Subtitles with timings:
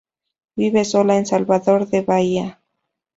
[0.55, 2.59] Vive sola en Salvador de Bahía.